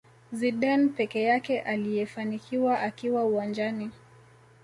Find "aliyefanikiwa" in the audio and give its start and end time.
1.61-2.79